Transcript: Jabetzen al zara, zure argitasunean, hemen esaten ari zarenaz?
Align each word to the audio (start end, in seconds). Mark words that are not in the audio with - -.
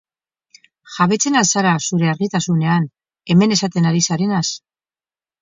Jabetzen 0.93 1.37
al 1.41 1.45
zara, 1.53 1.73
zure 1.89 2.09
argitasunean, 2.13 2.89
hemen 3.35 3.55
esaten 3.59 3.87
ari 3.93 4.03
zarenaz? 4.11 4.45